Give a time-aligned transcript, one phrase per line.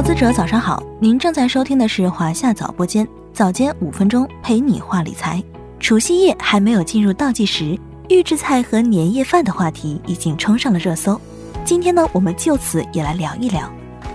[0.00, 5.44] 投资者早上好，您正在收听的是华夏早播间，早间五分钟陪你话理财。
[5.78, 7.78] 除夕夜还没有进入倒计时，
[8.08, 11.20] 预制菜和年夜饭的话题已经冲上了热搜。
[11.66, 13.70] 今天呢，我们就此也来聊一聊。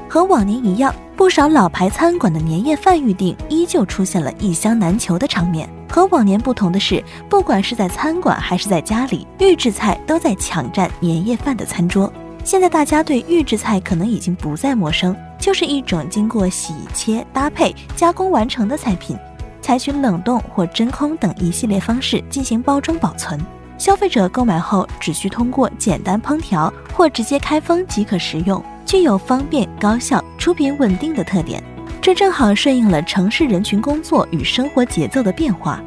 [0.10, 5.70] 和往年一样，不少老牌餐馆的年夜饭预订依旧出现了一箱难求的场面。
[5.88, 12.12] 和往年不同的是，不管是在餐馆还是在家里，预制菜都在抢占年夜饭的餐桌。
[12.44, 19.16] 现在大家对预制菜可能已经不再陌生，就是一种经过洗切、搭配、加工完成的菜品，
[19.62, 23.40] 采取冷冻或真空等一系列方式进行包装保存。
[23.78, 31.64] 消费者购买后只需通过简单烹调或直接开封即可食用，具有方便、高效、出品稳定的特点。
[32.02, 35.80] 这正好顺应了城市人群工作与生活节奏的变化，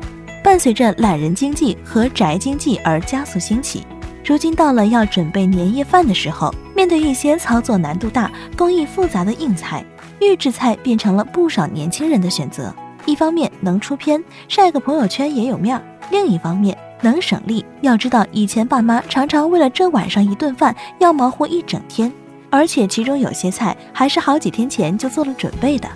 [0.45, 3.85] 伴随着懒人经济和宅经济而加速兴起。
[4.25, 9.85] 如今到了要准备年夜饭的时候，面对一些操作难度大、工艺复杂的硬菜，
[10.21, 12.73] 预制菜变成了不少年轻人的选择。
[13.05, 17.67] 一方面能出片，晒个朋友圈也有面儿；另一方面能省力。
[17.81, 22.13] 要知道，以前爸妈常常为了这晚上一顿饭要忙活一整天，
[22.49, 25.89] 而且其中有些菜还是好几天前就做了准备的。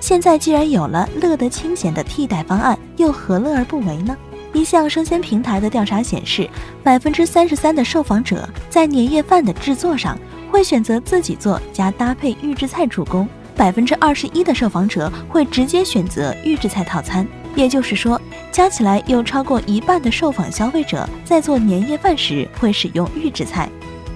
[0.00, 4.16] 现在既然有了乐得清闲的替代方案，又何乐而不为呢？
[4.52, 6.48] 一项生鲜平台的调查显示，
[6.82, 10.18] 百分之三十三的受访者在年夜饭的制作上
[10.50, 17.26] 会选择自己做加搭配预制菜助攻，百分之二十一的受访者会直接选择预制菜套餐。
[17.54, 23.68] 也就是说，加起来有超过一半的受访消费者在做年夜饭时会使用预制菜。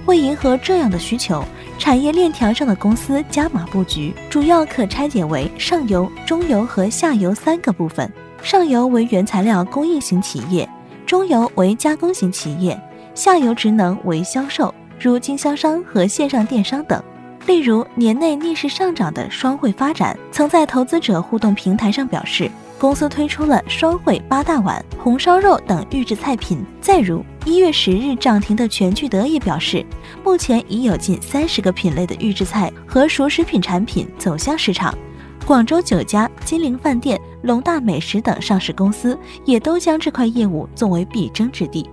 [0.05, 1.43] 为迎合这样的需求，
[1.77, 8.11] 产业链条上的公司加码布局，主要可拆解为上游、中游和下游三个部分。
[8.47, 10.65] 上游为原材料供应型企业，
[11.05, 12.81] 中游为加工型企业，
[13.13, 17.03] 下游职能为销售，如经销商和线上电商等。
[17.45, 22.49] 例如，年内逆势上涨的双汇发展，曾在投资者互动平台上表示，
[22.79, 26.63] 公司推出了双汇八大碗、红烧肉等预制菜品。
[26.79, 29.85] 再如，一月十日涨停的全聚德也表示，
[30.23, 34.97] 目前已有近三十个品类的预制菜和熟食品产品走向市场。
[35.45, 41.89] 广州酒家、金陵饭店、龙大美食等上市公司也都将这块业务作为必争之地。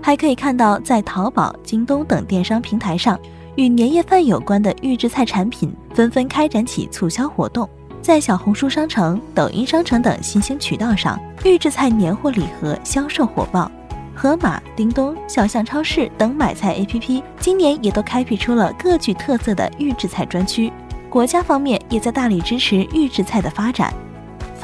[0.00, 3.18] 还可以看到，在淘宝、京东等电商平台上，
[3.54, 7.68] 与年夜饭有关的预制菜产品纷纷开展起促销活动。
[8.00, 13.70] 在小红书商城、抖音商城等新兴渠道上，预制菜年货礼盒销售火爆。
[14.14, 20.72] 盒马、叮咚、小象超市等买菜 APP 今年也都开辟出了各具特色的预制菜专区。
[21.08, 23.94] 国家方面也在大力支持预制菜的发展。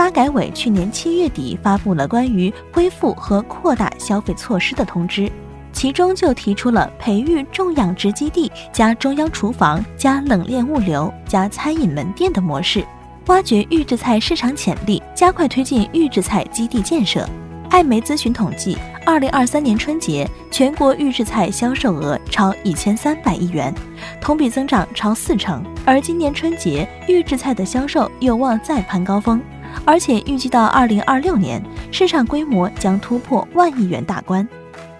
[0.08, 5.30] 发改委去年七月底发布了关于恢复和扩大消费措施的通知，
[5.70, 12.82] 其中就提出了培育种养殖基地加中央厨房加冷链物流加餐饮门店的模式，
[13.26, 17.28] 挖掘预制菜市场潜力，加快推进预制菜基地建设。
[17.68, 23.74] 艾媒咨询统计，二零二三年春节全国预制菜销售额超一千三百亿元，
[24.22, 25.62] 同比增长超四成。
[25.84, 29.38] 而今年春节预制菜的销售有望再攀高峰，
[29.84, 34.46] 而且预计到二零二六年市场规模将突破万亿元大关。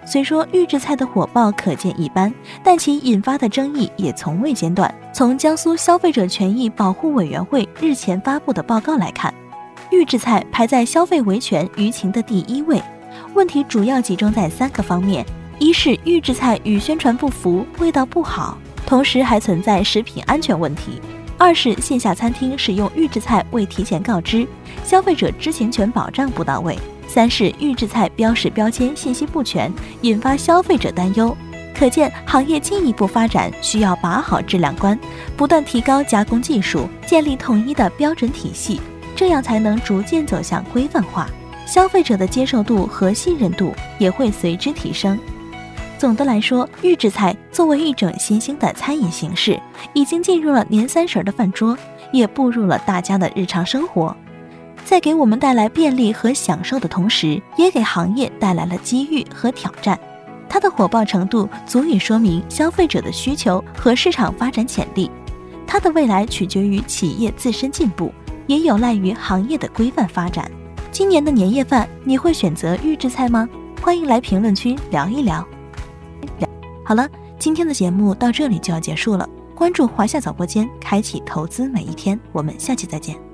[0.05, 4.93] 虽说预制菜的火爆可见一斑，但其引发的争议也从未间断。
[5.13, 9.33] 从江苏消费者权益保护委员会日前发布的报告来看。
[9.91, 12.81] 预制菜排在消费维权舆情的第一位，
[13.33, 15.25] 问题主要集中在三个方面：
[15.57, 21.01] 一是预制菜与宣传不符，味道不好，同时还存在食品安全问题；
[21.39, 24.45] 二是线下餐厅使用预制菜未提前告知，
[24.83, 26.75] 消费者知情权保障不到位；
[27.07, 31.35] 三是预制菜标识标签信息不全，引发消费者担忧。
[31.73, 34.99] 可见，行业进一步发展需要把好质量关，
[35.37, 38.81] 不断提高加工技术，建立统一的标准体系。
[39.15, 41.29] 这样才能逐渐走向规范化，
[41.65, 45.17] 消费者的接受度和信任度也会随之提升。
[45.99, 49.59] 总的来说，预制菜作为一种新兴的餐饮形式，
[49.93, 51.77] 已经进入了年三十的饭桌，
[52.13, 54.15] 也步入了大家的日常生活。
[54.85, 59.99] 在给我们带来便利和享受的同时，也给行业带来了机遇和挑战。
[60.47, 65.11] 它的火爆程度足以说明消费者的需求和市场发展潜力。
[65.67, 68.11] 它的未来取决于企业自身进步。
[68.47, 70.49] 也有赖于行业的规范发展。
[70.91, 73.47] 今年的年夜饭，你会选择预制菜吗？
[73.79, 75.47] 欢迎来评论区聊一聊。
[76.89, 77.07] 好了，
[77.37, 79.29] 今天的节目到这里就要结束了。
[79.55, 82.19] 关注华夏早播间，开启投资每一天。
[82.31, 83.28] 我们下期再见。